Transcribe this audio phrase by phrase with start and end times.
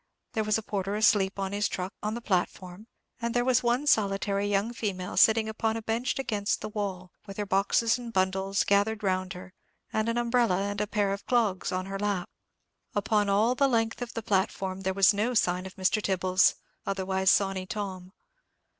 [0.33, 2.87] There was a porter asleep upon his truck on the platform,
[3.21, 7.37] and there was one solitary young female sitting upon a bench against the wall, with
[7.37, 9.53] her boxes and bundles gathered round her,
[9.93, 12.31] and an umbrella and a pair of clogs on her lap.
[12.95, 16.01] Upon all the length of the platform there was no sign of Mr.
[16.01, 18.11] Tibbles, otherwise Sawney Tom.